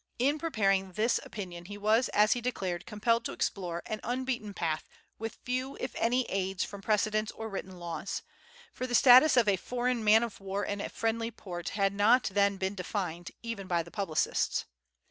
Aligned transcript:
In 0.17 0.39
preparing 0.39 0.93
this 0.93 1.19
opinion 1.23 1.65
he 1.65 1.77
was, 1.77 2.09
as 2.09 2.31
he 2.33 2.41
declared, 2.41 2.87
compelled 2.87 3.23
to 3.25 3.33
explore 3.33 3.83
"an 3.85 3.99
unbeaten 4.03 4.51
path, 4.51 4.89
with 5.19 5.37
few, 5.43 5.77
if 5.79 5.93
any, 5.95 6.23
aids 6.23 6.63
from 6.63 6.81
precedents 6.81 7.31
or 7.33 7.47
written 7.49 7.77
laws;" 7.77 8.23
for 8.73 8.87
the 8.87 8.95
status 8.95 9.37
of 9.37 9.47
a 9.47 9.57
foreign 9.57 10.03
man 10.03 10.23
of 10.23 10.39
war 10.39 10.65
in 10.65 10.81
a 10.81 10.89
friendly 10.89 11.29
port 11.29 11.69
had 11.77 11.93
not 11.93 12.31
then 12.33 12.57
been 12.57 12.73
defined, 12.73 13.29
even 13.43 13.67
by 13.67 13.83
the 13.83 13.91
publicists. 13.91 14.65